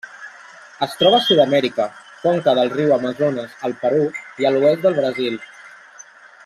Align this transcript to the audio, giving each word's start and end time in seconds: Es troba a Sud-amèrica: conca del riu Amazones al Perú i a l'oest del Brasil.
Es 0.85 0.95
troba 1.01 1.17
a 1.19 1.25
Sud-amèrica: 1.25 1.85
conca 2.23 2.57
del 2.61 2.73
riu 2.79 2.95
Amazones 2.97 3.53
al 3.69 3.79
Perú 3.85 4.01
i 4.45 4.49
a 4.49 4.53
l'oest 4.57 4.85
del 4.87 4.99
Brasil. 5.03 5.41